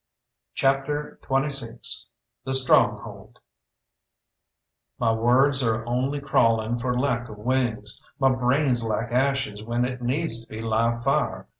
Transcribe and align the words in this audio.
CHAPTER 0.55 1.19
XXVI 1.21 2.05
THE 2.43 2.55
STRONGHOLD 2.55 3.37
My 4.97 5.11
words 5.11 5.61
are 5.61 5.85
only 5.85 6.19
crawling 6.19 6.79
for 6.79 6.97
lack 6.99 7.29
of 7.29 7.37
wings; 7.37 8.01
my 8.17 8.33
brain's 8.33 8.83
like 8.83 9.11
ashes 9.11 9.61
when 9.63 9.85
it 9.85 10.01
needs 10.01 10.41
to 10.43 10.49
be 10.49 10.59
live 10.59 11.03
fire. 11.03 11.47